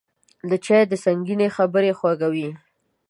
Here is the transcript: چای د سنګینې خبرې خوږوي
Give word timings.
چای 0.65 0.83
د 0.91 0.93
سنګینې 1.05 1.47
خبرې 1.57 1.91
خوږوي 1.99 2.49